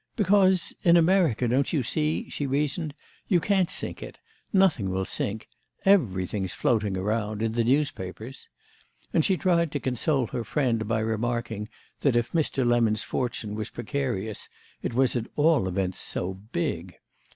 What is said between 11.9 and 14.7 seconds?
that if Mr. Lemon's fortune was precarious